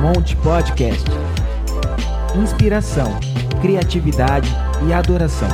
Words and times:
Monte 0.00 0.36
Podcast. 0.36 1.04
Inspiração, 2.40 3.18
criatividade 3.60 4.48
e 4.86 4.92
adoração. 4.92 5.48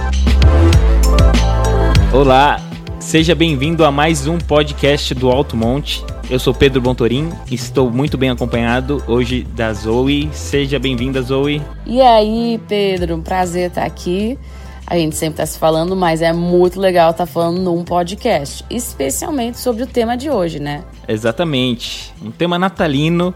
Olá, 2.13 2.61
seja 3.01 3.35
bem-vindo 3.35 3.87
a 3.87 3.91
mais 3.91 4.27
um 4.27 4.37
podcast 4.37 5.15
do 5.15 5.31
Alto 5.31 5.57
Monte. 5.57 6.05
Eu 6.29 6.39
sou 6.39 6.53
Pedro 6.53 6.83
Bontorim, 6.83 7.31
estou 7.51 7.91
muito 7.91 8.19
bem 8.19 8.29
acompanhado 8.29 9.03
hoje 9.09 9.45
da 9.45 9.73
Zoe. 9.73 10.29
Seja 10.35 10.79
bem-vinda, 10.79 11.23
Zoe. 11.23 11.63
E 11.87 12.03
aí, 12.03 12.61
Pedro, 12.69 13.17
um 13.17 13.23
prazer 13.23 13.69
estar 13.69 13.87
aqui. 13.87 14.39
A 14.87 14.99
gente 14.99 15.17
sempre 15.17 15.43
está 15.43 15.47
se 15.47 15.59
falando, 15.59 15.97
mas 15.97 16.21
é 16.21 16.35
muito 16.35 16.79
legal 16.79 17.13
estar 17.13 17.25
falando 17.25 17.59
num 17.63 17.83
podcast, 17.83 18.63
especialmente 18.69 19.59
sobre 19.59 19.83
o 19.83 19.87
tema 19.87 20.15
de 20.15 20.29
hoje, 20.29 20.61
né? 20.61 20.85
Exatamente. 21.09 22.13
Um 22.23 22.31
tema 22.31 22.59
natalino. 22.59 23.35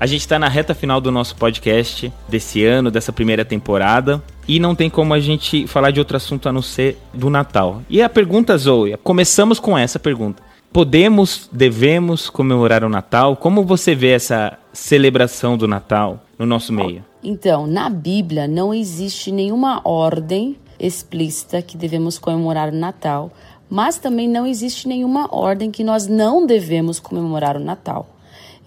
A 0.00 0.06
gente 0.06 0.22
está 0.22 0.38
na 0.38 0.48
reta 0.48 0.74
final 0.74 0.98
do 0.98 1.10
nosso 1.10 1.36
podcast 1.36 2.10
desse 2.26 2.64
ano, 2.64 2.90
dessa 2.90 3.12
primeira 3.12 3.44
temporada. 3.44 4.22
E 4.48 4.58
não 4.58 4.74
tem 4.74 4.88
como 4.88 5.12
a 5.12 5.20
gente 5.20 5.66
falar 5.66 5.90
de 5.90 5.98
outro 5.98 6.16
assunto 6.16 6.48
a 6.48 6.52
não 6.52 6.62
ser 6.62 6.98
do 7.12 7.28
Natal. 7.28 7.82
E 7.86 8.00
a 8.00 8.08
pergunta, 8.08 8.56
Zoe, 8.56 8.96
começamos 9.04 9.60
com 9.60 9.76
essa 9.76 9.98
pergunta. 9.98 10.42
Podemos, 10.72 11.50
devemos 11.52 12.30
comemorar 12.30 12.82
o 12.82 12.88
Natal? 12.88 13.36
Como 13.36 13.62
você 13.62 13.94
vê 13.94 14.12
essa 14.12 14.58
celebração 14.72 15.58
do 15.58 15.68
Natal 15.68 16.24
no 16.38 16.46
nosso 16.46 16.72
meio? 16.72 17.04
Então, 17.22 17.66
na 17.66 17.90
Bíblia 17.90 18.48
não 18.48 18.72
existe 18.72 19.30
nenhuma 19.30 19.82
ordem 19.84 20.56
explícita 20.78 21.60
que 21.60 21.76
devemos 21.76 22.18
comemorar 22.18 22.70
o 22.70 22.74
Natal, 22.74 23.30
mas 23.68 23.98
também 23.98 24.26
não 24.26 24.46
existe 24.46 24.88
nenhuma 24.88 25.28
ordem 25.30 25.70
que 25.70 25.84
nós 25.84 26.06
não 26.06 26.46
devemos 26.46 26.98
comemorar 26.98 27.58
o 27.58 27.60
Natal. 27.60 28.08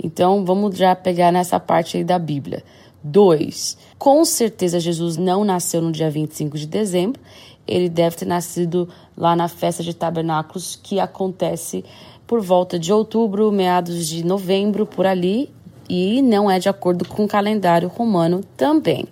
Então, 0.02 0.44
vamos 0.46 0.78
já 0.78 0.96
pegar 0.96 1.32
nessa 1.32 1.60
parte 1.60 1.98
aí 1.98 2.04
da 2.04 2.20
Bíblia. 2.20 2.64
2. 3.04 3.78
Com 3.98 4.24
certeza 4.24 4.80
Jesus 4.80 5.18
não 5.18 5.44
nasceu 5.44 5.82
no 5.82 5.92
dia 5.92 6.10
25 6.10 6.58
de 6.58 6.68
dezembro. 6.68 7.22
Ele 7.68 7.90
deve 7.90 8.16
ter 8.16 8.26
nascido 8.26 8.88
lá 9.16 9.36
na 9.36 9.48
festa 9.48 9.84
de 9.84 9.94
tabernáculos 9.94 10.80
que 10.82 11.00
acontece 11.00 11.84
por 12.26 12.42
volta 12.42 12.80
de 12.80 12.92
outubro, 12.92 13.52
meados 13.52 14.08
de 14.08 14.26
novembro, 14.26 14.86
por 14.86 15.06
ali, 15.06 15.52
e 15.90 16.22
não 16.22 16.50
é 16.50 16.60
de 16.60 16.70
acordo 16.70 17.06
com 17.06 17.26
o 17.26 17.28
calendário 17.28 17.90
romano 17.90 18.42
também. 18.58 19.06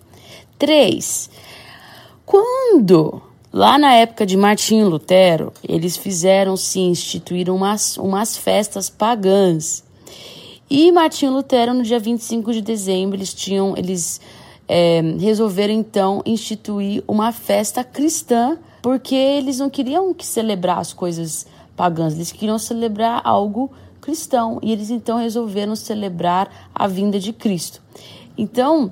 3. 0.58 1.30
Quando 2.26 3.22
Lá 3.54 3.78
na 3.78 3.94
época 3.96 4.26
de 4.26 4.38
Martinho 4.38 4.88
Lutero, 4.88 5.52
eles 5.62 5.98
fizeram 5.98 6.56
sim, 6.56 6.88
instituíram 6.88 7.54
umas, 7.54 7.98
umas 7.98 8.38
festas 8.38 8.90
pagãs. 8.90 9.84
E 10.74 10.90
Martinho 10.90 11.34
Lutero, 11.34 11.74
no 11.74 11.84
dia 11.84 12.00
25 12.00 12.54
de 12.54 12.62
dezembro, 12.62 13.18
eles 13.18 13.34
tinham, 13.34 13.76
eles 13.76 14.22
é, 14.70 15.02
resolveram 15.20 15.74
então 15.74 16.22
instituir 16.26 17.04
uma 17.06 17.34
festa 17.34 17.84
cristã, 17.84 18.58
porque 18.82 19.14
eles 19.14 19.60
não 19.60 19.70
queriam 19.70 20.14
que 20.14 20.26
celebrar 20.26 20.78
as 20.78 20.94
coisas 20.94 21.46
pagãs, 21.76 22.14
eles 22.14 22.32
queriam 22.32 22.58
celebrar 22.58 23.20
algo 23.26 23.70
cristão. 24.00 24.60
E 24.62 24.72
eles 24.72 24.90
então 24.90 25.18
resolveram 25.18 25.76
celebrar 25.76 26.70
a 26.74 26.88
vinda 26.88 27.20
de 27.20 27.34
Cristo. 27.34 27.82
Então, 28.38 28.92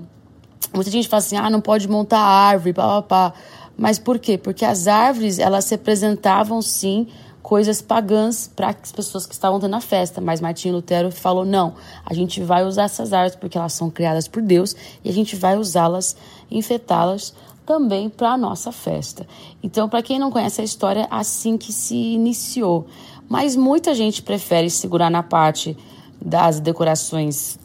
muita 0.73 0.91
gente 0.91 1.07
fala 1.07 1.19
assim: 1.19 1.37
ah, 1.37 1.49
não 1.49 1.61
pode 1.61 1.87
montar 1.87 2.19
árvore, 2.19 2.73
pá, 2.73 3.01
pá, 3.01 3.31
pá. 3.31 3.33
Mas 3.77 3.97
por 3.97 4.19
quê? 4.19 4.37
Porque 4.37 4.65
as 4.65 4.85
árvores, 4.85 5.39
elas 5.39 5.69
representavam 5.69 6.61
sim 6.61 7.07
coisas 7.49 7.81
pagãs 7.81 8.47
para 8.47 8.69
as 8.69 8.91
pessoas 8.91 9.25
que 9.25 9.33
estavam 9.33 9.59
tendo 9.59 9.75
a 9.75 9.81
festa, 9.81 10.21
mas 10.21 10.39
Martinho 10.39 10.75
Lutero 10.75 11.09
falou: 11.11 11.43
não, 11.43 11.73
a 12.05 12.13
gente 12.13 12.43
vai 12.43 12.63
usar 12.63 12.83
essas 12.83 13.11
árvores 13.11 13.35
porque 13.35 13.57
elas 13.57 13.73
são 13.73 13.89
criadas 13.89 14.27
por 14.27 14.39
Deus 14.39 14.75
e 15.03 15.09
a 15.09 15.11
gente 15.11 15.35
vai 15.35 15.57
usá-las, 15.57 16.15
infetá-las 16.51 17.33
também 17.65 18.07
para 18.07 18.33
a 18.33 18.37
nossa 18.37 18.71
festa. 18.71 19.25
Então, 19.63 19.89
para 19.89 20.03
quem 20.03 20.19
não 20.19 20.29
conhece 20.29 20.61
a 20.61 20.63
história, 20.63 21.07
assim 21.09 21.57
que 21.57 21.73
se 21.73 21.95
iniciou. 21.95 22.85
Mas 23.27 23.55
muita 23.55 23.95
gente 23.95 24.21
prefere 24.21 24.69
segurar 24.69 25.09
na 25.09 25.23
parte 25.23 25.75
das 26.21 26.59
decorações 26.59 27.57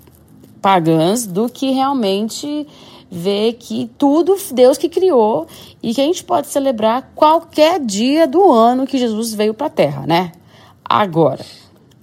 pagãs 0.63 1.27
do 1.27 1.47
que 1.47 1.73
realmente 1.73 2.67
ver 3.11 3.55
que 3.55 3.91
tudo 3.99 4.37
Deus 4.53 4.77
que 4.77 4.89
criou 4.89 5.47
e 5.83 5.95
que 5.95 6.01
a 6.01 6.05
gente 6.05 6.25
pode 6.25 6.47
celebrar 6.49 7.13
qualquer 7.15 7.81
dia 7.81 8.27
do 8.27 8.51
ano 8.51 8.87
que 8.87 8.99
Jesus 8.99 9.33
veio 9.35 9.55
para 9.55 9.69
a 9.69 9.71
Terra, 9.71 10.07
né? 10.07 10.33
Agora, 10.85 11.45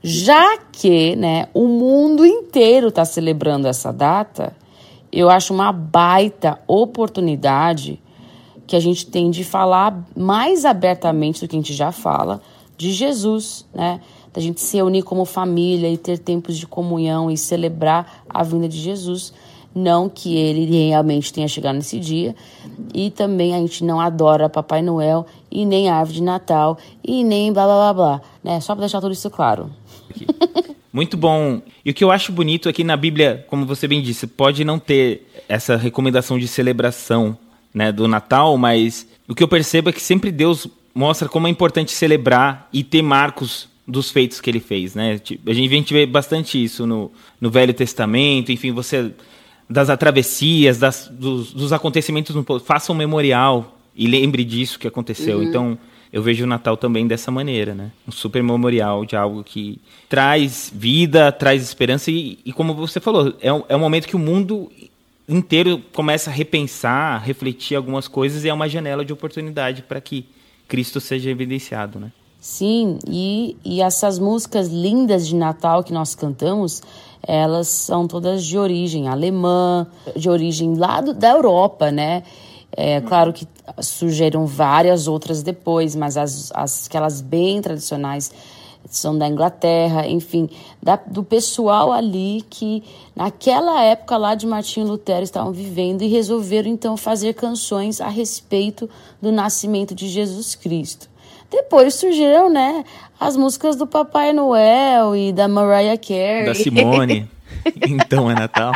já 0.03 0.57
que 0.57 1.15
né, 1.15 1.47
o 1.53 1.67
mundo 1.67 2.25
inteiro 2.25 2.87
está 2.87 3.05
celebrando 3.05 3.67
essa 3.67 3.91
data, 3.91 4.55
eu 5.11 5.29
acho 5.29 5.53
uma 5.53 5.71
baita 5.71 6.59
oportunidade 6.67 8.01
que 8.65 8.75
a 8.75 8.79
gente 8.79 9.05
tem 9.05 9.29
de 9.29 9.43
falar 9.43 10.07
mais 10.15 10.63
abertamente 10.63 11.41
do 11.41 11.47
que 11.47 11.55
a 11.55 11.59
gente 11.59 11.73
já 11.73 11.91
fala 11.91 12.41
de 12.77 12.93
Jesus, 12.93 13.67
né? 13.73 13.99
Da 14.33 14.39
gente 14.39 14.61
se 14.61 14.77
reunir 14.77 15.03
como 15.03 15.25
família 15.25 15.89
e 15.89 15.97
ter 15.97 16.17
tempos 16.17 16.57
de 16.57 16.65
comunhão 16.65 17.29
e 17.29 17.37
celebrar 17.37 18.23
a 18.29 18.41
vinda 18.43 18.69
de 18.69 18.77
Jesus 18.77 19.33
não 19.73 20.09
que 20.09 20.35
ele 20.35 20.65
realmente 20.87 21.31
tenha 21.31 21.47
chegado 21.47 21.75
nesse 21.75 21.99
dia. 21.99 22.35
E 22.93 23.09
também 23.09 23.55
a 23.55 23.59
gente 23.59 23.83
não 23.83 23.99
adora 23.99 24.49
Papai 24.49 24.81
Noel 24.81 25.25
e 25.49 25.65
nem 25.65 25.89
árvore 25.89 26.17
de 26.17 26.23
Natal 26.23 26.77
e 27.03 27.23
nem 27.23 27.51
blá 27.51 27.65
blá 27.65 27.75
blá 27.75 27.93
blá, 27.93 28.21
né? 28.43 28.59
Só 28.59 28.73
para 28.73 28.81
deixar 28.81 29.01
tudo 29.01 29.13
isso 29.13 29.29
claro. 29.29 29.69
Muito 30.93 31.15
bom. 31.15 31.61
E 31.85 31.91
o 31.91 31.93
que 31.93 32.03
eu 32.03 32.11
acho 32.11 32.33
bonito 32.33 32.67
aqui 32.67 32.83
na 32.83 32.97
Bíblia, 32.97 33.45
como 33.49 33.65
você 33.65 33.87
bem 33.87 34.01
disse, 34.01 34.27
pode 34.27 34.65
não 34.65 34.77
ter 34.77 35.25
essa 35.47 35.77
recomendação 35.77 36.37
de 36.37 36.47
celebração, 36.47 37.37
né, 37.73 37.91
do 37.91 38.07
Natal, 38.07 38.57
mas 38.57 39.07
o 39.27 39.33
que 39.33 39.41
eu 39.41 39.47
percebo 39.47 39.89
é 39.89 39.93
que 39.93 40.01
sempre 40.01 40.29
Deus 40.29 40.67
mostra 40.93 41.29
como 41.29 41.47
é 41.47 41.49
importante 41.49 41.91
celebrar 41.91 42.67
e 42.73 42.83
ter 42.83 43.01
marcos 43.01 43.69
dos 43.87 44.11
feitos 44.11 44.41
que 44.41 44.49
ele 44.49 44.59
fez, 44.59 44.93
né? 44.93 45.19
A 45.47 45.53
gente 45.53 45.93
vê 45.93 46.05
bastante 46.05 46.61
isso 46.61 46.85
no, 46.85 47.11
no 47.39 47.49
Velho 47.49 47.73
Testamento, 47.73 48.51
enfim, 48.51 48.71
você 48.71 49.11
das 49.71 49.87
travessias, 49.97 50.77
das, 50.77 51.07
dos, 51.11 51.53
dos, 51.53 51.71
acontecimentos 51.71 52.35
no 52.35 52.43
faça 52.59 52.91
um 52.91 52.95
memorial 52.95 53.77
e 53.95 54.05
lembre 54.05 54.43
disso 54.43 54.77
que 54.77 54.87
aconteceu. 54.87 55.37
Uhum. 55.37 55.43
Então, 55.43 55.77
eu 56.11 56.21
vejo 56.21 56.43
o 56.43 56.47
Natal 56.47 56.75
também 56.75 57.07
dessa 57.07 57.31
maneira, 57.31 57.73
né? 57.73 57.91
Um 58.05 58.11
super 58.11 58.43
memorial 58.43 59.05
de 59.05 59.15
algo 59.15 59.43
que 59.43 59.79
traz 60.09 60.71
vida, 60.75 61.31
traz 61.31 61.63
esperança 61.63 62.11
e, 62.11 62.37
e 62.43 62.51
como 62.51 62.73
você 62.73 62.99
falou, 62.99 63.33
é 63.39 63.51
um, 63.51 63.63
é 63.69 63.75
um 63.75 63.79
momento 63.79 64.07
que 64.07 64.15
o 64.15 64.19
mundo 64.19 64.69
inteiro 65.27 65.81
começa 65.93 66.29
a 66.29 66.33
repensar, 66.33 67.15
a 67.15 67.17
refletir 67.17 67.77
algumas 67.77 68.09
coisas 68.09 68.43
e 68.43 68.49
é 68.49 68.53
uma 68.53 68.67
janela 68.67 69.05
de 69.05 69.13
oportunidade 69.13 69.83
para 69.83 70.01
que 70.01 70.25
Cristo 70.67 70.99
seja 70.99 71.29
evidenciado, 71.29 71.97
né? 71.97 72.11
Sim, 72.41 72.97
e, 73.07 73.55
e 73.63 73.81
essas 73.81 74.17
músicas 74.17 74.67
lindas 74.67 75.27
de 75.27 75.35
Natal 75.35 75.83
que 75.83 75.93
nós 75.93 76.15
cantamos, 76.15 76.81
elas 77.27 77.67
são 77.67 78.07
todas 78.07 78.43
de 78.43 78.57
origem 78.57 79.07
alemã, 79.07 79.87
de 80.15 80.29
origem 80.29 80.75
lá 80.75 81.01
do, 81.01 81.13
da 81.13 81.31
Europa, 81.31 81.91
né? 81.91 82.23
É 82.71 83.01
claro 83.01 83.33
que 83.33 83.45
surgiram 83.81 84.45
várias 84.45 85.07
outras 85.07 85.43
depois, 85.43 85.95
mas 85.95 86.15
as, 86.15 86.51
as 86.55 86.87
aquelas 86.87 87.19
bem 87.19 87.61
tradicionais 87.61 88.31
são 88.89 89.17
da 89.17 89.27
Inglaterra, 89.27 90.07
enfim, 90.07 90.49
da, 90.81 90.95
do 90.95 91.23
pessoal 91.23 91.91
ali 91.91 92.43
que 92.49 92.83
naquela 93.15 93.81
época 93.83 94.17
lá 94.17 94.35
de 94.35 94.47
Martinho 94.47 94.87
Lutero 94.87 95.23
estavam 95.23 95.51
vivendo 95.51 96.01
e 96.01 96.07
resolveram 96.07 96.69
então 96.69 96.97
fazer 96.97 97.33
canções 97.33 98.01
a 98.01 98.07
respeito 98.07 98.89
do 99.21 99.31
nascimento 99.31 99.93
de 99.93 100.07
Jesus 100.07 100.55
Cristo. 100.55 101.10
Depois 101.51 101.95
surgiram, 101.95 102.49
né, 102.49 102.85
as 103.19 103.35
músicas 103.35 103.75
do 103.75 103.85
Papai 103.85 104.31
Noel 104.31 105.15
e 105.15 105.33
da 105.33 105.47
Mariah 105.47 105.97
Carey. 105.97 106.45
Da 106.45 106.55
Simone. 106.55 107.29
então 107.87 108.31
é 108.31 108.33
Natal. 108.33 108.71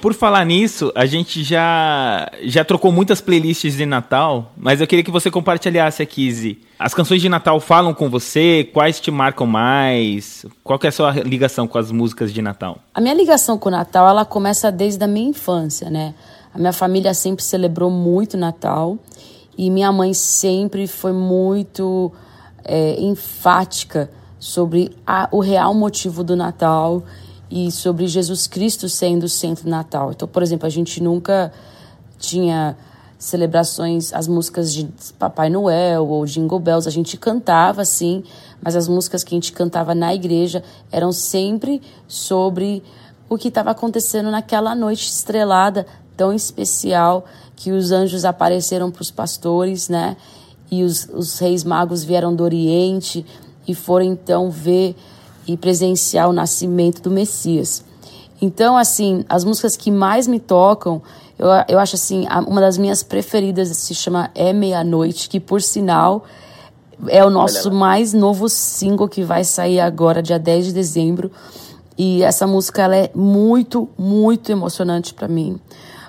Por 0.00 0.12
falar 0.12 0.44
nisso, 0.44 0.90
a 0.96 1.06
gente 1.06 1.44
já 1.44 2.28
já 2.42 2.64
trocou 2.64 2.90
muitas 2.90 3.20
playlists 3.20 3.76
de 3.76 3.86
Natal, 3.86 4.52
mas 4.56 4.80
eu 4.80 4.86
queria 4.86 5.04
que 5.04 5.10
você 5.10 5.30
compartilhasse 5.30 6.02
aqui, 6.02 6.30
Zi. 6.32 6.58
As 6.78 6.92
canções 6.92 7.22
de 7.22 7.28
Natal 7.28 7.60
falam 7.60 7.94
com 7.94 8.10
você? 8.10 8.68
Quais 8.72 8.98
te 8.98 9.10
marcam 9.12 9.46
mais? 9.46 10.44
Qual 10.64 10.78
é 10.82 10.88
a 10.88 10.92
sua 10.92 11.12
ligação 11.12 11.68
com 11.68 11.78
as 11.78 11.92
músicas 11.92 12.32
de 12.32 12.42
Natal? 12.42 12.78
A 12.92 13.00
minha 13.00 13.14
ligação 13.14 13.56
com 13.56 13.68
o 13.68 13.72
Natal, 13.72 14.08
ela 14.08 14.24
começa 14.24 14.72
desde 14.72 15.02
a 15.04 15.06
minha 15.06 15.30
infância, 15.30 15.88
né? 15.88 16.14
A 16.52 16.58
minha 16.58 16.72
família 16.72 17.14
sempre 17.14 17.44
celebrou 17.44 17.90
muito 17.90 18.36
Natal. 18.36 18.98
E 19.56 19.70
minha 19.70 19.90
mãe 19.90 20.12
sempre 20.12 20.86
foi 20.86 21.12
muito 21.12 22.12
é, 22.64 23.00
enfática 23.00 24.10
sobre 24.38 24.94
a, 25.06 25.28
o 25.32 25.40
real 25.40 25.72
motivo 25.72 26.22
do 26.22 26.36
Natal 26.36 27.02
e 27.50 27.70
sobre 27.70 28.06
Jesus 28.06 28.46
Cristo 28.46 28.88
sendo 28.88 29.24
o 29.24 29.28
centro 29.28 29.64
do 29.64 29.70
Natal. 29.70 30.12
Então, 30.12 30.28
por 30.28 30.42
exemplo, 30.42 30.66
a 30.66 30.70
gente 30.70 31.02
nunca 31.02 31.52
tinha 32.18 32.76
celebrações, 33.18 34.12
as 34.12 34.28
músicas 34.28 34.72
de 34.72 34.88
Papai 35.18 35.48
Noel 35.48 36.06
ou 36.06 36.26
Jingle 36.26 36.58
Bells, 36.58 36.86
a 36.86 36.92
gente 36.92 37.16
cantava 37.16 37.84
sim, 37.84 38.22
mas 38.60 38.76
as 38.76 38.88
músicas 38.88 39.24
que 39.24 39.34
a 39.34 39.36
gente 39.36 39.52
cantava 39.52 39.94
na 39.94 40.14
igreja 40.14 40.62
eram 40.92 41.12
sempre 41.12 41.80
sobre 42.06 42.82
o 43.28 43.38
que 43.38 43.48
estava 43.48 43.70
acontecendo 43.70 44.30
naquela 44.30 44.74
noite 44.74 45.08
estrelada 45.08 45.86
tão 46.16 46.32
especial 46.32 47.24
que 47.56 47.72
os 47.72 47.90
anjos 47.90 48.24
apareceram 48.24 48.90
para 48.90 49.02
os 49.02 49.10
pastores, 49.10 49.88
né? 49.88 50.16
E 50.70 50.82
os, 50.82 51.08
os 51.12 51.38
reis 51.38 51.64
magos 51.64 52.04
vieram 52.04 52.34
do 52.34 52.44
Oriente 52.44 53.24
e 53.66 53.74
foram 53.74 54.04
então 54.04 54.50
ver 54.50 54.94
e 55.46 55.56
presenciar 55.56 56.28
o 56.28 56.32
nascimento 56.32 57.00
do 57.00 57.10
Messias. 57.10 57.82
Então, 58.40 58.76
assim, 58.76 59.24
as 59.28 59.44
músicas 59.44 59.76
que 59.76 59.90
mais 59.90 60.26
me 60.26 60.38
tocam, 60.38 61.00
eu, 61.38 61.48
eu 61.68 61.78
acho 61.78 61.94
assim, 61.94 62.26
uma 62.46 62.60
das 62.60 62.76
minhas 62.76 63.02
preferidas 63.02 63.68
se 63.68 63.94
chama 63.94 64.30
É 64.34 64.52
Meia-Noite, 64.52 65.28
que 65.28 65.40
por 65.40 65.62
sinal 65.62 66.24
é 67.08 67.24
o 67.24 67.30
nosso 67.30 67.70
mais 67.70 68.12
novo 68.12 68.48
single 68.48 69.08
que 69.08 69.22
vai 69.22 69.44
sair 69.44 69.80
agora, 69.80 70.22
dia 70.22 70.38
10 70.38 70.66
de 70.66 70.72
dezembro. 70.72 71.30
E 71.96 72.22
essa 72.22 72.46
música 72.46 72.82
ela 72.82 72.96
é 72.96 73.10
muito, 73.14 73.88
muito 73.96 74.52
emocionante 74.52 75.14
para 75.14 75.28
mim, 75.28 75.58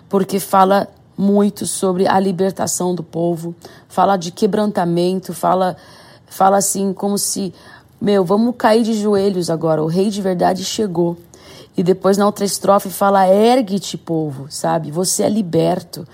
porque 0.09 0.39
fala 0.39 0.87
muito 1.17 1.65
sobre 1.65 2.07
a 2.07 2.19
libertação 2.19 2.93
do 2.93 3.03
povo, 3.03 3.55
fala 3.87 4.15
de 4.15 4.31
quebrantamento, 4.31 5.33
fala 5.33 5.75
fala 6.27 6.57
assim 6.57 6.93
como 6.93 7.17
se, 7.17 7.53
meu, 7.99 8.23
vamos 8.23 8.53
cair 8.57 8.83
de 8.83 8.93
joelhos 8.93 9.49
agora, 9.49 9.81
o 9.81 9.87
rei 9.87 10.09
de 10.09 10.21
verdade 10.21 10.63
chegou. 10.63 11.17
E 11.75 11.83
depois 11.83 12.17
na 12.17 12.25
outra 12.25 12.45
estrofe 12.45 12.89
fala: 12.89 13.27
ergue-te, 13.27 13.97
povo, 13.97 14.47
sabe? 14.49 14.91
Você 14.91 15.23
é 15.23 15.29
liberto. 15.29 16.07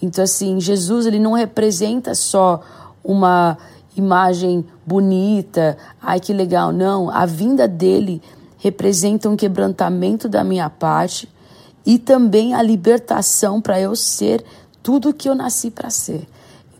Então, 0.00 0.24
assim, 0.24 0.60
Jesus 0.60 1.06
ele 1.06 1.18
não 1.18 1.32
representa 1.32 2.14
só 2.14 2.60
uma 3.04 3.56
imagem 3.96 4.64
bonita, 4.86 5.76
ai 6.00 6.18
que 6.18 6.32
legal. 6.32 6.72
Não, 6.72 7.08
a 7.10 7.24
vinda 7.24 7.68
dele 7.68 8.20
representa 8.58 9.28
um 9.28 9.36
quebrantamento 9.36 10.28
da 10.28 10.42
minha 10.42 10.68
parte 10.68 11.28
e 11.84 11.98
também 11.98 12.54
a 12.54 12.62
libertação 12.62 13.60
para 13.60 13.80
eu 13.80 13.94
ser 13.96 14.44
tudo 14.82 15.12
que 15.12 15.28
eu 15.28 15.34
nasci 15.34 15.70
para 15.70 15.90
ser. 15.90 16.26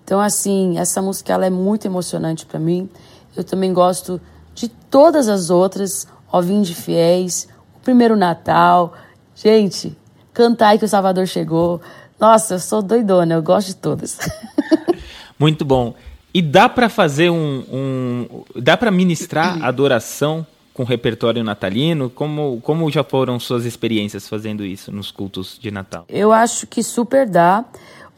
Então, 0.05 0.21
assim, 0.21 0.79
essa 0.79 1.01
música 1.01 1.33
ela 1.33 1.47
é 1.47 1.51
muito 1.51 1.87
emocionante 1.87 2.45
para 2.45 2.59
mim. 2.59 2.89
Eu 3.37 3.45
também 3.45 3.73
gosto 3.73 4.21
de 4.55 4.69
todas 4.69 5.29
as 5.29 5.51
outras, 5.51 6.07
Ó 6.31 6.41
de 6.41 6.75
Fiéis, 6.75 7.49
primeiro 7.83 8.17
Natal. 8.17 8.95
Gente, 9.35 9.97
cantai 10.33 10.79
que 10.79 10.85
o 10.85 10.89
Salvador 10.89 11.27
chegou. 11.27 11.81
Nossa, 12.19 12.55
eu 12.55 12.59
sou 12.59 12.83
doidona, 12.83 13.35
eu 13.35 13.43
gosto 13.43 13.69
de 13.69 13.77
todas. 13.77 14.19
Muito 15.39 15.65
bom. 15.65 15.95
E 16.35 16.41
dá 16.41 16.69
para 16.69 16.89
fazer 16.89 17.31
um, 17.31 17.65
um 17.71 18.45
dá 18.57 18.77
para 18.77 18.91
ministrar 18.91 19.63
adoração 19.63 20.47
com 20.73 20.85
repertório 20.85 21.45
natalino? 21.45 22.09
Como, 22.11 22.61
como 22.63 22.91
já 22.91 23.05
foram 23.05 23.39
suas 23.39 23.65
experiências 23.65 24.29
fazendo 24.29 24.65
isso 24.65 24.91
nos 24.91 25.11
cultos 25.11 25.59
de 25.61 25.71
Natal? 25.71 26.05
Eu 26.09 26.33
acho 26.33 26.67
que 26.67 26.83
super 26.83 27.29
dá. 27.29 27.65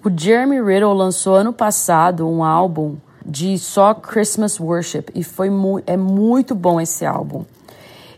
O 0.05 0.11
Jeremy 0.15 0.61
Riddle 0.61 0.93
lançou 0.93 1.35
ano 1.35 1.53
passado 1.53 2.29
um 2.29 2.45
álbum 2.45 2.97
de 3.25 3.59
só 3.59 3.95
Christmas 3.95 4.61
Worship 4.61 5.07
e 5.15 5.25
foi 5.25 5.49
mu 5.49 5.83
é 5.87 5.97
muito 5.97 6.55
bom 6.55 6.81
esse 6.81 7.07
álbum. 7.07 7.45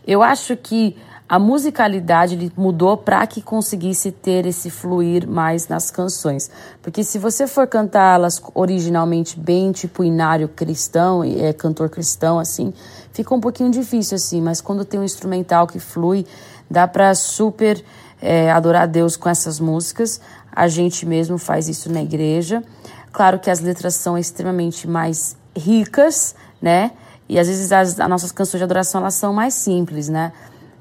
Eu 0.05 0.21
acho 0.21 0.55
que 0.57 0.95
a 1.29 1.37
musicalidade 1.37 2.51
mudou 2.55 2.95
para 2.95 3.27
que 3.27 3.41
conseguisse 3.41 4.11
ter 4.11 4.45
esse 4.45 4.69
fluir 4.69 5.27
mais 5.27 5.67
nas 5.67 5.91
canções. 5.91 6.49
Porque 6.81 7.03
se 7.03 7.19
você 7.19 7.45
for 7.45 7.67
cantá-las 7.67 8.41
originalmente 8.53 9.37
bem 9.37 9.73
tipo 9.73 10.05
inário 10.05 10.47
cristão, 10.47 11.23
é, 11.23 11.51
cantor 11.51 11.89
cristão, 11.89 12.39
assim, 12.39 12.73
fica 13.17 13.33
um 13.33 13.41
pouquinho 13.41 13.71
difícil 13.71 14.15
assim. 14.15 14.41
Mas 14.41 14.61
quando 14.61 14.85
tem 14.85 14.99
um 14.99 15.03
instrumental 15.03 15.65
que 15.65 15.79
flui, 15.79 16.25
dá 16.69 16.87
para 16.87 17.13
super 17.15 17.83
é, 18.21 18.51
adorar 18.51 18.83
a 18.83 18.85
Deus 18.85 19.17
com 19.17 19.27
essas 19.27 19.59
músicas. 19.59 20.21
A 20.51 20.67
gente 20.67 21.05
mesmo 21.05 21.37
faz 21.37 21.67
isso 21.67 21.91
na 21.91 22.01
igreja. 22.01 22.63
Claro 23.11 23.39
que 23.39 23.49
as 23.49 23.59
letras 23.59 23.95
são 23.95 24.17
extremamente 24.17 24.87
mais 24.87 25.35
ricas, 25.55 26.35
né? 26.61 26.91
E 27.27 27.39
às 27.39 27.47
vezes 27.47 27.71
as, 27.71 27.99
as 27.99 28.09
nossas 28.09 28.31
canções 28.31 28.59
de 28.59 28.63
adoração 28.63 29.01
elas 29.01 29.15
são 29.15 29.33
mais 29.33 29.55
simples, 29.55 30.07
né? 30.07 30.31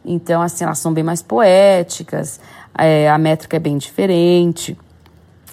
Então, 0.04 0.40
assim, 0.40 0.62
elas 0.62 0.78
são 0.78 0.92
bem 0.92 1.02
mais 1.02 1.20
poéticas, 1.20 2.38
é, 2.78 3.08
a 3.08 3.18
métrica 3.18 3.56
é 3.56 3.60
bem 3.60 3.78
diferente. 3.78 4.78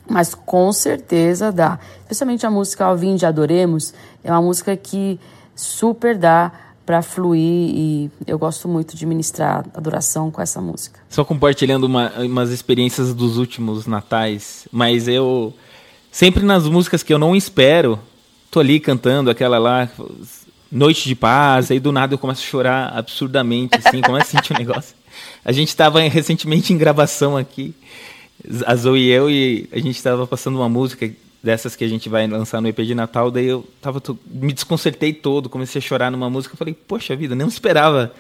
Mas 0.08 0.36
com 0.36 0.72
certeza 0.74 1.52
dá. 1.52 1.80
Especialmente 2.02 2.46
a 2.46 2.52
música 2.52 2.84
Ao 2.84 2.96
Vim 2.96 3.16
de 3.16 3.26
Adoremos, 3.26 3.94
é 4.22 4.30
uma 4.30 4.42
música 4.42 4.76
que 4.76 5.20
super 5.56 6.18
dá 6.18 6.52
para 6.86 7.02
fluir 7.02 7.42
e 7.42 8.12
eu 8.28 8.38
gosto 8.38 8.68
muito 8.68 8.96
de 8.96 9.06
ministrar 9.06 9.66
adoração 9.74 10.30
com 10.30 10.42
essa 10.42 10.60
música. 10.60 11.00
Só 11.10 11.24
compartilhando 11.24 11.86
uma, 11.86 12.12
umas 12.20 12.50
experiências 12.50 13.14
dos 13.14 13.38
últimos 13.38 13.88
natais, 13.88 14.68
mas 14.72 15.08
eu 15.08 15.54
sempre 16.12 16.44
nas 16.44 16.68
músicas 16.68 17.02
que 17.02 17.14
eu 17.14 17.18
não 17.18 17.36
espero, 17.36 18.00
tô 18.52 18.60
ali 18.60 18.80
cantando 18.80 19.30
aquela 19.30 19.58
lá, 19.58 19.90
noite 20.72 21.08
de 21.08 21.16
paz, 21.16 21.72
aí 21.72 21.80
do 21.80 21.92
nada 21.92 22.14
eu 22.14 22.18
começo 22.18 22.42
a 22.42 22.46
chorar 22.46 22.98
absurdamente, 22.98 23.78
assim, 23.84 24.02
começo 24.02 24.28
a 24.28 24.32
sentir 24.42 24.54
um 24.54 24.58
negócio. 24.58 24.96
A 25.46 25.52
gente 25.52 25.70
estava 25.70 26.02
recentemente 26.02 26.74
em 26.74 26.78
gravação 26.78 27.38
aqui, 27.38 27.74
a 28.66 28.76
Zoe 28.76 29.00
e 29.00 29.10
eu, 29.10 29.30
e 29.30 29.70
a 29.72 29.78
gente 29.78 29.96
estava 29.96 30.28
passando 30.28 30.58
uma 30.58 30.68
música 30.68 31.10
dessas 31.44 31.76
que 31.76 31.84
a 31.84 31.88
gente 31.88 32.08
vai 32.08 32.26
lançar 32.26 32.62
no 32.62 32.68
EP 32.68 32.80
de 32.80 32.96
Natal, 32.96 33.30
daí 33.30 33.48
eu 33.48 33.66
tava, 33.82 34.02
me 34.26 34.54
desconcertei 34.54 35.14
todo, 35.14 35.50
comecei 35.50 35.80
a 35.80 35.82
chorar 35.82 36.10
numa 36.10 36.30
música, 36.30 36.56
falei, 36.56 36.74
poxa 36.74 37.16
vida, 37.16 37.36
não 37.36 37.48
esperava 37.48 38.14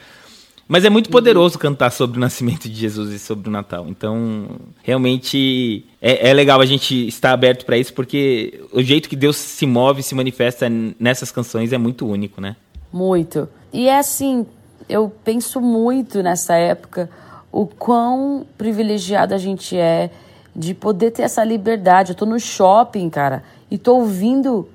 mas 0.67 0.85
é 0.85 0.89
muito 0.89 1.09
poderoso 1.09 1.59
cantar 1.59 1.91
sobre 1.91 2.17
o 2.17 2.21
nascimento 2.21 2.69
de 2.69 2.75
Jesus 2.75 3.11
e 3.11 3.19
sobre 3.19 3.49
o 3.49 3.51
Natal. 3.51 3.85
Então, 3.89 4.47
realmente 4.81 5.85
é, 6.01 6.29
é 6.29 6.33
legal 6.33 6.61
a 6.61 6.65
gente 6.65 7.07
estar 7.07 7.33
aberto 7.33 7.65
para 7.65 7.77
isso, 7.77 7.93
porque 7.93 8.61
o 8.71 8.81
jeito 8.81 9.09
que 9.09 9.15
Deus 9.15 9.35
se 9.35 9.65
move, 9.65 10.01
se 10.01 10.15
manifesta 10.15 10.67
nessas 10.99 11.31
canções 11.31 11.73
é 11.73 11.77
muito 11.77 12.07
único, 12.07 12.39
né? 12.39 12.55
Muito. 12.91 13.47
E 13.73 13.89
é 13.89 13.99
assim, 13.99 14.45
eu 14.87 15.11
penso 15.23 15.59
muito 15.59 16.23
nessa 16.23 16.55
época 16.55 17.09
o 17.51 17.67
quão 17.67 18.45
privilegiado 18.57 19.33
a 19.33 19.37
gente 19.37 19.77
é 19.77 20.09
de 20.55 20.73
poder 20.73 21.11
ter 21.11 21.23
essa 21.23 21.43
liberdade. 21.43 22.11
Eu 22.11 22.15
tô 22.15 22.25
no 22.25 22.39
shopping, 22.39 23.09
cara, 23.09 23.43
e 23.69 23.77
tô 23.77 23.95
ouvindo 23.95 24.67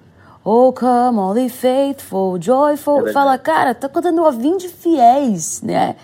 Oh, 0.51 0.73
come, 0.73 1.19
all 1.19 1.49
faithful, 1.51 2.41
joyful. 2.41 3.09
É 3.09 3.13
Fala, 3.13 3.37
cara, 3.37 3.75
tá 3.75 3.87
contando 3.87 4.23
ovim 4.23 4.57
de 4.57 4.67
fiéis, 4.67 5.61
né? 5.61 5.95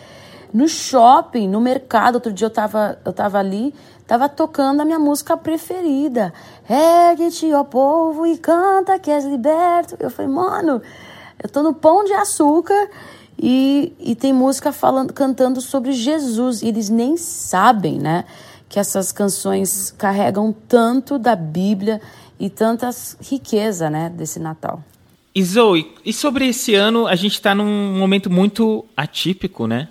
No 0.52 0.69
shopping, 0.69 1.49
no 1.49 1.62
mercado, 1.62 2.16
outro 2.16 2.31
dia 2.31 2.47
eu 2.47 2.50
tava, 2.50 2.99
eu 3.07 3.12
tava 3.12 3.38
ali, 3.38 3.75
tava 4.07 4.28
tocando 4.28 4.83
a 4.83 4.85
minha 4.85 4.99
música 4.99 5.35
preferida. 5.35 6.31
Ergue-te, 6.69 7.54
ó 7.54 7.64
povo, 7.64 8.26
e 8.26 8.37
canta 8.37 8.99
que 8.99 9.11
és 9.11 9.25
liberto. 9.25 9.97
Eu 9.99 10.11
falei, 10.11 10.31
mano, 10.31 10.83
eu 11.43 11.49
tô 11.49 11.62
no 11.62 11.73
pão 11.73 12.04
de 12.04 12.12
açúcar 12.12 12.90
e, 13.38 13.95
e 13.99 14.14
tem 14.14 14.35
música 14.35 14.73
falando, 14.73 15.12
cantando 15.14 15.61
sobre 15.62 15.93
Jesus. 15.93 16.61
E 16.61 16.69
eles 16.69 16.90
nem 16.90 17.16
sabem, 17.16 17.99
né? 17.99 18.26
Que 18.68 18.78
essas 18.78 19.12
canções 19.12 19.90
carregam 19.97 20.54
tanto 20.66 21.18
da 21.18 21.37
Bíblia 21.37 22.00
e 22.38 22.50
tantas 22.50 23.16
riqueza, 23.21 23.88
né, 23.88 24.11
desse 24.11 24.38
Natal. 24.38 24.83
E 25.35 25.42
Zoe, 25.42 25.92
e 26.04 26.12
sobre 26.12 26.47
esse 26.47 26.75
ano, 26.75 27.06
a 27.09 27.16
gente 27.16 27.33
está 27.33 27.54
num 27.54 27.99
momento 27.99 28.30
muito 28.30 28.85
atípico, 28.97 29.66
né? 29.66 29.88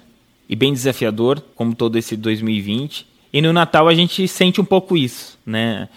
E 0.48 0.56
bem 0.56 0.72
desafiador, 0.72 1.42
como 1.54 1.76
todo 1.76 1.98
esse 1.98 2.16
2020. 2.16 3.06
E 3.34 3.42
no 3.42 3.52
Natal 3.52 3.90
a 3.90 3.94
gente 3.94 4.26
sente 4.28 4.62
um 4.62 4.66
pouco 4.66 4.96
isso, 4.96 5.38
né? 5.46 5.90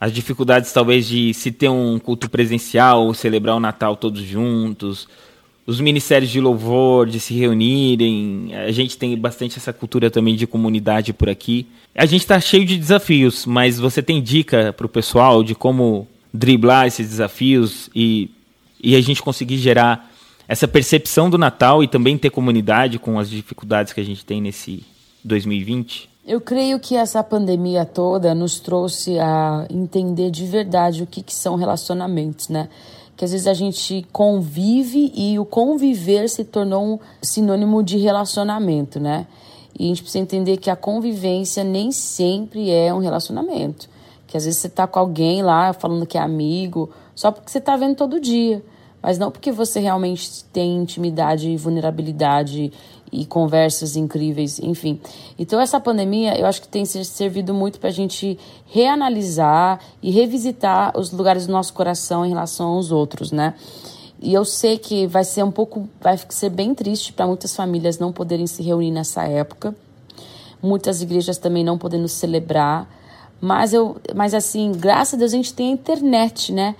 As 0.00 0.12
dificuldades 0.12 0.72
talvez 0.72 1.06
de 1.06 1.32
se 1.34 1.52
ter 1.52 1.68
um 1.68 1.98
culto 1.98 2.28
presencial, 2.28 3.12
celebrar 3.14 3.56
o 3.56 3.60
Natal 3.60 3.94
todos 3.94 4.22
juntos, 4.22 5.08
os 5.68 5.82
ministérios 5.82 6.30
de 6.30 6.40
louvor, 6.40 7.06
de 7.06 7.20
se 7.20 7.34
reunirem. 7.34 8.54
A 8.54 8.72
gente 8.72 8.96
tem 8.96 9.14
bastante 9.18 9.58
essa 9.58 9.70
cultura 9.70 10.10
também 10.10 10.34
de 10.34 10.46
comunidade 10.46 11.12
por 11.12 11.28
aqui. 11.28 11.66
A 11.94 12.06
gente 12.06 12.22
está 12.22 12.40
cheio 12.40 12.64
de 12.64 12.78
desafios, 12.78 13.44
mas 13.44 13.78
você 13.78 14.02
tem 14.02 14.22
dica 14.22 14.72
para 14.72 14.86
o 14.86 14.88
pessoal 14.88 15.44
de 15.44 15.54
como 15.54 16.08
driblar 16.32 16.86
esses 16.86 17.10
desafios 17.10 17.90
e, 17.94 18.30
e 18.82 18.96
a 18.96 19.00
gente 19.02 19.20
conseguir 19.20 19.58
gerar 19.58 20.10
essa 20.48 20.66
percepção 20.66 21.28
do 21.28 21.36
Natal 21.36 21.84
e 21.84 21.88
também 21.88 22.16
ter 22.16 22.30
comunidade 22.30 22.98
com 22.98 23.18
as 23.18 23.28
dificuldades 23.28 23.92
que 23.92 24.00
a 24.00 24.04
gente 24.04 24.24
tem 24.24 24.40
nesse 24.40 24.82
2020? 25.22 26.08
Eu 26.26 26.40
creio 26.40 26.80
que 26.80 26.96
essa 26.96 27.22
pandemia 27.22 27.84
toda 27.84 28.34
nos 28.34 28.58
trouxe 28.58 29.18
a 29.18 29.66
entender 29.68 30.30
de 30.30 30.46
verdade 30.46 31.02
o 31.02 31.06
que, 31.06 31.22
que 31.22 31.34
são 31.34 31.56
relacionamentos, 31.56 32.48
né? 32.48 32.70
Que 33.18 33.24
às 33.24 33.32
vezes 33.32 33.48
a 33.48 33.52
gente 33.52 34.06
convive 34.12 35.12
e 35.12 35.40
o 35.40 35.44
conviver 35.44 36.28
se 36.28 36.44
tornou 36.44 36.84
um 36.84 36.98
sinônimo 37.20 37.82
de 37.82 37.98
relacionamento, 37.98 39.00
né? 39.00 39.26
E 39.76 39.86
a 39.86 39.88
gente 39.88 40.02
precisa 40.02 40.22
entender 40.22 40.56
que 40.58 40.70
a 40.70 40.76
convivência 40.76 41.64
nem 41.64 41.90
sempre 41.90 42.70
é 42.70 42.94
um 42.94 43.00
relacionamento. 43.00 43.90
Que 44.24 44.36
às 44.36 44.44
vezes 44.44 44.60
você 44.60 44.68
tá 44.68 44.86
com 44.86 45.00
alguém 45.00 45.42
lá 45.42 45.72
falando 45.72 46.06
que 46.06 46.16
é 46.16 46.20
amigo, 46.20 46.90
só 47.12 47.32
porque 47.32 47.50
você 47.50 47.60
tá 47.60 47.76
vendo 47.76 47.96
todo 47.96 48.20
dia. 48.20 48.64
Mas 49.02 49.18
não 49.18 49.30
porque 49.30 49.52
você 49.52 49.80
realmente 49.80 50.44
tem 50.44 50.76
intimidade 50.76 51.48
e 51.48 51.56
vulnerabilidade 51.56 52.72
e 53.10 53.24
conversas 53.24 53.96
incríveis, 53.96 54.58
enfim. 54.58 55.00
Então, 55.38 55.60
essa 55.60 55.80
pandemia 55.80 56.38
eu 56.38 56.46
acho 56.46 56.60
que 56.60 56.68
tem 56.68 56.84
servido 56.84 57.54
muito 57.54 57.78
para 57.78 57.88
a 57.88 57.92
gente 57.92 58.38
reanalisar 58.66 59.80
e 60.02 60.10
revisitar 60.10 60.98
os 60.98 61.10
lugares 61.10 61.46
do 61.46 61.52
nosso 61.52 61.72
coração 61.72 62.24
em 62.24 62.30
relação 62.30 62.68
aos 62.68 62.92
outros, 62.92 63.32
né? 63.32 63.54
E 64.20 64.34
eu 64.34 64.44
sei 64.44 64.78
que 64.78 65.06
vai 65.06 65.24
ser 65.24 65.44
um 65.44 65.50
pouco, 65.50 65.88
vai 66.00 66.18
ser 66.28 66.50
bem 66.50 66.74
triste 66.74 67.12
para 67.12 67.26
muitas 67.26 67.54
famílias 67.54 67.98
não 67.98 68.12
poderem 68.12 68.46
se 68.46 68.62
reunir 68.62 68.90
nessa 68.90 69.24
época, 69.24 69.74
muitas 70.60 71.00
igrejas 71.00 71.38
também 71.38 71.62
não 71.62 71.78
podendo 71.78 72.08
celebrar, 72.08 72.88
mas 73.40 73.72
eu, 73.72 73.96
mas 74.16 74.34
assim, 74.34 74.72
graças 74.72 75.14
a 75.14 75.16
Deus 75.18 75.32
a 75.32 75.36
gente 75.36 75.54
tem 75.54 75.68
a 75.68 75.72
internet, 75.72 76.52
né? 76.52 76.74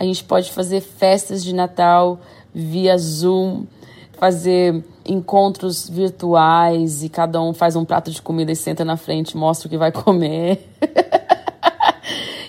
A 0.00 0.04
gente 0.04 0.24
pode 0.24 0.50
fazer 0.50 0.80
festas 0.80 1.44
de 1.44 1.54
Natal 1.54 2.18
via 2.54 2.96
Zoom, 2.96 3.66
fazer 4.18 4.82
encontros 5.04 5.90
virtuais 5.90 7.02
e 7.02 7.10
cada 7.10 7.38
um 7.42 7.52
faz 7.52 7.76
um 7.76 7.84
prato 7.84 8.10
de 8.10 8.22
comida 8.22 8.50
e 8.50 8.56
senta 8.56 8.82
na 8.82 8.96
frente, 8.96 9.36
mostra 9.36 9.66
o 9.66 9.70
que 9.70 9.76
vai 9.76 9.92
comer. 9.92 10.66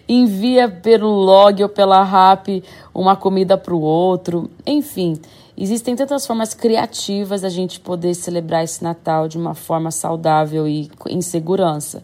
Envia 0.07 0.69
pelo 0.69 1.09
log 1.09 1.61
ou 1.61 1.67
pela 1.67 2.01
rap 2.03 2.63
uma 2.95 3.17
comida 3.17 3.57
para 3.57 3.75
o 3.75 3.81
outro. 3.81 4.49
Enfim, 4.65 5.19
existem 5.57 5.93
tantas 5.93 6.25
formas 6.25 6.53
criativas 6.53 7.41
da 7.41 7.49
gente 7.49 7.81
poder 7.81 8.15
celebrar 8.15 8.63
esse 8.63 8.81
Natal 8.81 9.27
de 9.27 9.37
uma 9.37 9.53
forma 9.53 9.91
saudável 9.91 10.65
e 10.65 10.89
em 11.09 11.21
segurança. 11.21 12.01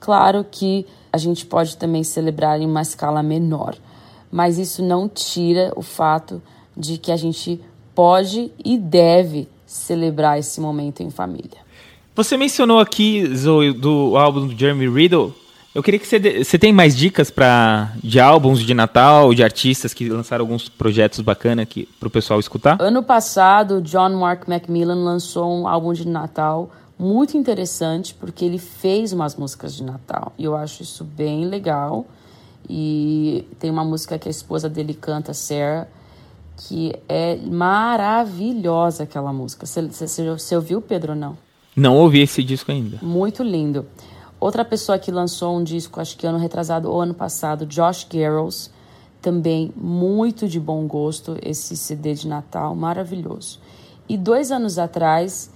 Claro 0.00 0.44
que 0.50 0.84
a 1.12 1.18
gente 1.18 1.46
pode 1.46 1.76
também 1.76 2.02
celebrar 2.02 2.60
em 2.60 2.66
uma 2.66 2.82
escala 2.82 3.22
menor, 3.22 3.76
mas 4.32 4.56
isso 4.56 4.82
não 4.82 5.08
tira 5.08 5.72
o 5.76 5.82
fato 5.82 6.42
de 6.74 6.96
que 6.96 7.12
a 7.12 7.16
gente 7.16 7.60
pode 7.94 8.50
e 8.64 8.78
deve 8.78 9.46
celebrar 9.66 10.38
esse 10.38 10.58
momento 10.60 11.02
em 11.02 11.10
família. 11.10 11.60
Você 12.14 12.36
mencionou 12.36 12.78
aqui, 12.78 13.26
Zoe, 13.34 13.72
do 13.72 14.16
álbum 14.16 14.46
do 14.46 14.58
Jeremy 14.58 14.88
Riddle. 14.88 15.34
Eu 15.74 15.82
queria 15.82 15.98
que 15.98 16.06
você, 16.06 16.18
de... 16.18 16.44
você 16.44 16.58
tem 16.58 16.72
mais 16.72 16.94
dicas 16.94 17.30
para 17.30 17.92
de 18.02 18.20
álbuns 18.20 18.60
de 18.60 18.74
Natal, 18.74 19.32
de 19.32 19.42
artistas 19.42 19.94
que 19.94 20.08
lançaram 20.08 20.42
alguns 20.42 20.68
projetos 20.68 21.20
bacanas 21.20 21.66
para 21.98 22.08
o 22.08 22.10
pessoal 22.10 22.38
escutar? 22.38 22.76
Ano 22.80 23.02
passado, 23.02 23.80
John 23.80 24.10
Mark 24.10 24.46
Macmillan 24.46 25.02
lançou 25.02 25.50
um 25.50 25.66
álbum 25.66 25.94
de 25.94 26.06
Natal 26.06 26.70
muito 26.98 27.36
interessante 27.38 28.14
porque 28.14 28.44
ele 28.44 28.58
fez 28.58 29.14
umas 29.14 29.34
músicas 29.34 29.74
de 29.74 29.82
Natal 29.82 30.32
e 30.38 30.44
eu 30.44 30.54
acho 30.54 30.82
isso 30.82 31.04
bem 31.04 31.46
legal. 31.46 32.06
E 32.68 33.46
tem 33.58 33.70
uma 33.70 33.84
música 33.84 34.18
que 34.18 34.28
a 34.28 34.30
esposa 34.30 34.68
dele 34.68 34.94
canta, 34.94 35.34
Sarah, 35.34 35.88
que 36.56 36.94
é 37.08 37.36
maravilhosa 37.36 39.04
aquela 39.04 39.32
música. 39.32 39.66
Você, 39.66 40.54
ouviu, 40.56 40.80
Pedro, 40.80 41.12
ou 41.12 41.18
não? 41.18 41.36
Não 41.74 41.96
ouvi 41.96 42.20
esse 42.20 42.42
disco 42.42 42.70
ainda. 42.70 42.98
Muito 43.02 43.42
lindo. 43.42 43.86
Outra 44.38 44.64
pessoa 44.64 44.98
que 44.98 45.10
lançou 45.10 45.56
um 45.56 45.62
disco, 45.62 46.00
acho 46.00 46.16
que 46.16 46.26
ano 46.26 46.38
retrasado 46.38 46.90
ou 46.90 47.00
ano 47.00 47.14
passado, 47.14 47.64
Josh 47.64 48.06
Garrels, 48.10 48.70
também 49.20 49.72
muito 49.76 50.48
de 50.48 50.58
bom 50.58 50.86
gosto, 50.86 51.36
esse 51.40 51.76
CD 51.76 52.14
de 52.14 52.26
Natal, 52.26 52.74
maravilhoso. 52.74 53.60
E 54.08 54.18
dois 54.18 54.50
anos 54.50 54.78
atrás, 54.78 55.50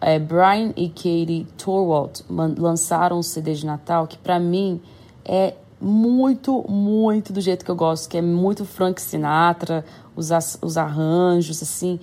é, 0.00 0.18
Brian 0.18 0.72
e 0.74 0.88
Katie 0.88 1.46
Torwalt 1.58 2.22
lançaram 2.28 3.18
um 3.18 3.22
CD 3.22 3.54
de 3.54 3.66
Natal 3.66 4.06
que 4.06 4.16
para 4.16 4.38
mim 4.38 4.80
é 5.24 5.54
muito, 5.80 6.64
muito 6.68 7.32
do 7.32 7.40
jeito 7.40 7.64
que 7.64 7.70
eu 7.70 7.76
gosto, 7.76 8.08
que 8.08 8.18
é 8.18 8.22
muito 8.22 8.64
Frank 8.64 9.00
Sinatra, 9.00 9.84
os, 10.14 10.30
os 10.60 10.76
arranjos, 10.76 11.62
assim. 11.62 11.98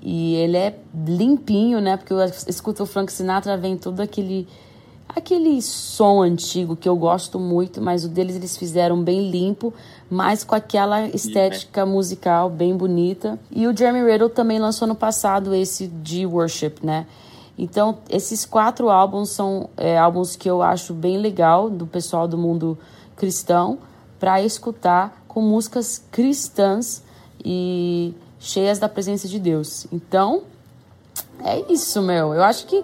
E 0.00 0.34
ele 0.36 0.56
é 0.56 0.78
limpinho, 0.94 1.80
né? 1.80 1.96
Porque 1.96 2.12
eu 2.12 2.20
escuto 2.46 2.84
o 2.84 2.86
Frank 2.86 3.12
Sinatra, 3.12 3.56
vem 3.56 3.76
todo 3.76 4.00
aquele 4.00 4.46
aquele 5.14 5.60
som 5.60 6.22
antigo 6.22 6.76
que 6.76 6.88
eu 6.88 6.96
gosto 6.96 7.38
muito, 7.38 7.80
mas 7.82 8.04
o 8.04 8.08
deles 8.08 8.36
eles 8.36 8.56
fizeram 8.56 9.02
bem 9.02 9.28
limpo, 9.28 9.74
mas 10.08 10.44
com 10.44 10.54
aquela 10.54 11.08
estética 11.08 11.84
musical 11.84 12.48
bem 12.48 12.76
bonita. 12.76 13.38
E 13.50 13.66
o 13.66 13.76
Jeremy 13.76 14.08
Riddle 14.08 14.30
também 14.30 14.58
lançou 14.60 14.86
no 14.86 14.94
passado 14.94 15.54
esse 15.54 15.88
de 15.88 16.24
Worship, 16.24 16.74
né? 16.82 17.06
Então, 17.58 17.98
esses 18.08 18.46
quatro 18.46 18.88
álbuns 18.88 19.30
são 19.30 19.68
é, 19.76 19.98
álbuns 19.98 20.34
que 20.34 20.48
eu 20.48 20.62
acho 20.62 20.94
bem 20.94 21.18
legal 21.18 21.68
do 21.68 21.86
pessoal 21.86 22.26
do 22.26 22.38
mundo 22.38 22.78
cristão 23.20 23.78
para 24.18 24.40
escutar 24.40 25.22
com 25.28 25.42
músicas 25.42 26.02
cristãs 26.10 27.02
e 27.44 28.14
cheias 28.38 28.78
da 28.78 28.88
presença 28.88 29.28
de 29.28 29.38
Deus. 29.38 29.86
Então, 29.92 30.42
é 31.44 31.70
isso, 31.70 32.00
meu. 32.00 32.32
Eu 32.32 32.42
acho 32.42 32.66
que 32.66 32.82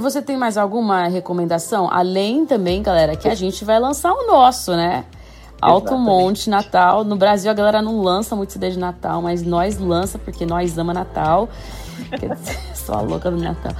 você 0.00 0.22
tem 0.22 0.36
mais 0.36 0.56
alguma 0.56 1.08
recomendação? 1.08 1.88
Além 1.90 2.46
também, 2.46 2.82
galera, 2.82 3.16
que 3.16 3.28
a 3.28 3.34
gente 3.34 3.64
vai 3.64 3.80
lançar 3.80 4.12
o 4.12 4.26
nosso, 4.28 4.72
né? 4.76 5.04
Alto 5.60 5.98
Monte, 5.98 6.48
Natal. 6.48 7.02
No 7.02 7.16
Brasil 7.16 7.50
a 7.50 7.54
galera 7.54 7.82
não 7.82 8.00
lança 8.00 8.36
muito 8.36 8.52
CD 8.52 8.70
de 8.70 8.78
Natal, 8.78 9.20
mas 9.20 9.42
nós 9.42 9.78
lança 9.78 10.18
porque 10.18 10.46
nós 10.46 10.78
ama 10.78 10.94
Natal. 10.94 11.48
Quer 12.10 12.34
dizer, 12.34 12.58
sou 12.76 12.94
a 12.94 13.00
louca 13.00 13.30
do 13.30 13.38
Natal. 13.38 13.72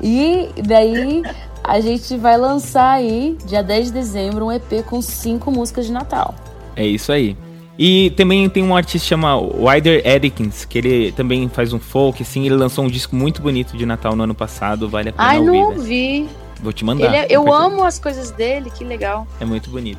E 0.00 0.50
daí 0.66 1.22
a 1.66 1.80
gente 1.80 2.16
vai 2.16 2.36
lançar 2.36 2.92
aí, 2.92 3.36
dia 3.44 3.62
10 3.62 3.86
de 3.86 3.92
dezembro, 3.92 4.46
um 4.46 4.52
EP 4.52 4.84
com 4.86 5.02
cinco 5.02 5.50
músicas 5.50 5.86
de 5.86 5.92
Natal. 5.92 6.34
É 6.76 6.86
isso 6.86 7.10
aí. 7.10 7.36
E 7.78 8.10
também 8.10 8.48
tem 8.48 8.62
um 8.62 8.74
artista 8.74 9.06
chamado 9.08 9.52
Wider 9.66 10.06
Edikins, 10.06 10.64
que 10.64 10.78
ele 10.78 11.12
também 11.12 11.48
faz 11.48 11.72
um 11.72 11.78
folk, 11.78 12.22
assim, 12.22 12.46
ele 12.46 12.54
lançou 12.54 12.84
um 12.84 12.88
disco 12.88 13.14
muito 13.14 13.42
bonito 13.42 13.76
de 13.76 13.84
Natal 13.84 14.14
no 14.16 14.22
ano 14.22 14.34
passado, 14.34 14.88
vale 14.88 15.10
a 15.10 15.12
pena 15.12 15.28
Ai, 15.28 15.38
ouvir. 15.38 15.50
Ai, 15.50 15.56
não 15.56 15.68
ouvi. 15.70 16.28
Vou 16.62 16.72
te 16.72 16.84
mandar. 16.84 17.12
É, 17.12 17.26
eu 17.28 17.52
amo 17.52 17.84
as 17.84 17.98
coisas 17.98 18.30
dele, 18.30 18.70
que 18.70 18.82
legal. 18.82 19.26
É 19.40 19.44
muito 19.44 19.68
bonito. 19.68 19.98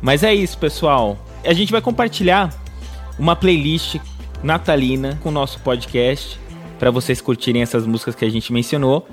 Mas 0.00 0.22
é 0.22 0.32
isso, 0.32 0.56
pessoal. 0.56 1.18
A 1.44 1.52
gente 1.52 1.72
vai 1.72 1.82
compartilhar 1.82 2.54
uma 3.18 3.34
playlist 3.34 3.96
natalina 4.42 5.18
com 5.22 5.28
o 5.28 5.32
nosso 5.32 5.58
podcast 5.60 6.38
para 6.78 6.90
vocês 6.90 7.20
curtirem 7.20 7.60
essas 7.60 7.84
músicas 7.86 8.14
que 8.14 8.24
a 8.24 8.30
gente 8.30 8.52
mencionou. 8.52 9.06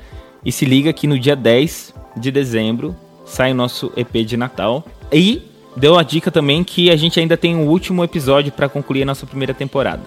E 0.46 0.52
se 0.52 0.64
liga 0.64 0.94
que 0.94 1.08
no 1.08 1.20
dia 1.20 1.36
10 1.36 1.95
de 2.16 2.32
dezembro 2.32 2.96
sai 3.26 3.52
o 3.52 3.56
nosso 3.56 3.92
EP 3.98 4.14
de 4.26 4.38
Natal. 4.38 4.84
E 5.12 5.42
deu 5.76 5.98
a 5.98 6.04
dica 6.04 6.32
também 6.32 6.64
que 6.64 6.90
a 6.90 6.96
gente 6.96 7.20
ainda 7.20 7.36
tem 7.36 7.56
um 7.56 7.68
último 7.68 8.04
episódio 8.04 8.52
para 8.52 8.70
concluir 8.70 9.04
a 9.04 9.06
nossa 9.06 9.26
primeira 9.26 9.54
temporada. 9.54 10.04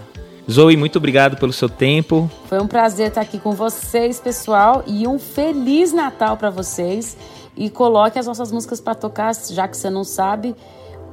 Zoe, 0.51 0.77
muito 0.77 0.97
obrigado 0.97 1.37
pelo 1.37 1.53
seu 1.53 1.69
tempo. 1.69 2.31
Foi 2.47 2.59
um 2.59 2.67
prazer 2.67 3.09
estar 3.09 3.21
aqui 3.21 3.39
com 3.39 3.53
vocês, 3.53 4.19
pessoal, 4.19 4.83
e 4.87 5.07
um 5.07 5.19
feliz 5.19 5.93
Natal 5.93 6.39
para 6.39 6.49
vocês. 6.49 7.19
E 7.55 7.69
coloque 7.69 8.19
as 8.19 8.27
nossas 8.27 8.51
músicas 8.51 8.81
para 8.81 8.95
tocar, 8.95 9.35
já 9.35 9.69
que 9.69 9.77
você 9.77 9.91
não 9.91 10.05
sabe 10.05 10.55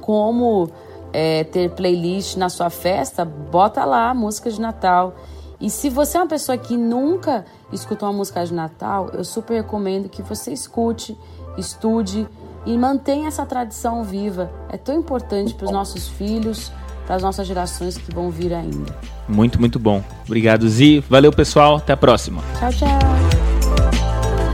como 0.00 0.70
é, 1.12 1.44
ter 1.44 1.70
playlist 1.70 2.36
na 2.36 2.48
sua 2.48 2.70
festa, 2.70 3.24
bota 3.24 3.84
lá 3.84 4.14
músicas 4.14 4.54
de 4.54 4.60
Natal. 4.60 5.14
E 5.60 5.70
se 5.70 5.88
você 5.88 6.18
é 6.18 6.20
uma 6.20 6.26
pessoa 6.26 6.58
que 6.58 6.76
nunca 6.76 7.44
escutou 7.72 8.08
uma 8.08 8.18
música 8.18 8.44
de 8.44 8.52
Natal, 8.52 9.10
eu 9.14 9.24
super 9.24 9.54
recomendo 9.54 10.08
que 10.08 10.22
você 10.22 10.52
escute, 10.52 11.16
estude 11.56 12.28
e 12.66 12.76
mantenha 12.76 13.28
essa 13.28 13.46
tradição 13.46 14.04
viva. 14.04 14.50
É 14.68 14.76
tão 14.76 14.94
importante 14.94 15.54
para 15.54 15.64
os 15.64 15.72
nossos 15.72 16.08
filhos, 16.08 16.70
para 17.06 17.16
as 17.16 17.22
nossas 17.22 17.46
gerações 17.46 17.96
que 17.96 18.14
vão 18.14 18.30
vir 18.30 18.52
ainda. 18.52 18.94
Muito, 19.26 19.58
muito 19.58 19.78
bom. 19.78 20.02
Obrigado, 20.26 20.68
Zi. 20.68 21.02
Valeu, 21.08 21.32
pessoal. 21.32 21.76
Até 21.76 21.94
a 21.94 21.96
próxima. 21.96 22.42
Tchau, 22.58 22.70
tchau. 22.72 22.98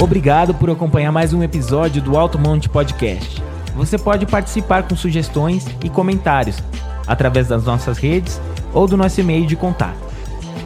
Obrigado 0.01 0.55
por 0.55 0.71
acompanhar 0.71 1.11
mais 1.11 1.33
um 1.33 1.43
episódio 1.43 2.01
do 2.01 2.17
Alto 2.17 2.39
Monte 2.39 2.69
Podcast. 2.69 3.43
Você 3.75 3.99
pode 3.99 4.27
participar 4.27 4.87
com 4.87 4.95
sugestões 4.95 5.67
e 5.83 5.89
comentários 5.89 6.59
através 7.07 7.49
das 7.49 7.65
nossas 7.65 7.99
redes 7.99 8.41
ou 8.73 8.87
do 8.87 8.97
nosso 8.97 9.21
e-mail 9.21 9.47
de 9.47 9.57
contato. 9.57 10.12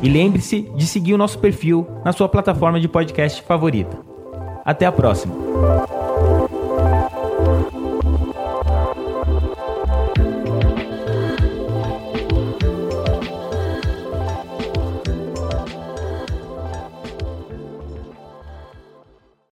E 0.02 0.08
lembre-se 0.08 0.62
de 0.76 0.86
seguir 0.86 1.14
o 1.14 1.18
nosso 1.18 1.38
perfil 1.38 1.86
na 2.04 2.12
sua 2.12 2.28
plataforma 2.28 2.78
de 2.78 2.88
podcast 2.88 3.42
favorita. 3.42 3.98
Até 4.64 4.84
a 4.86 4.92
próxima! 4.92 5.95